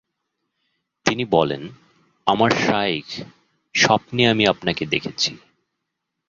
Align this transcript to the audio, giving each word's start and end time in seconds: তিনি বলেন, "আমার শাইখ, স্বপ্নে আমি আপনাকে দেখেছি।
তিনি 1.05 1.25
বলেন, 1.25 1.69
"আমার 2.25 2.51
শাইখ, 2.51 3.05
স্বপ্নে 3.75 4.27
আমি 4.27 4.47
আপনাকে 4.47 4.85
দেখেছি। 4.85 5.37